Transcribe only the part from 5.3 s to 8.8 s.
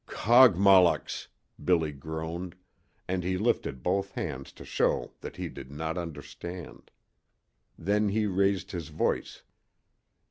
he did not understand. Then he raised